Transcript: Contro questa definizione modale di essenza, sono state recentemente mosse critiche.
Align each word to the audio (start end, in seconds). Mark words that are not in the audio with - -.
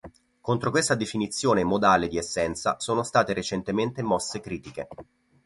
Contro 0.41 0.71
questa 0.71 0.95
definizione 0.95 1.63
modale 1.63 2.07
di 2.07 2.17
essenza, 2.17 2.79
sono 2.79 3.03
state 3.03 3.33
recentemente 3.33 4.01
mosse 4.01 4.39
critiche. 4.39 4.87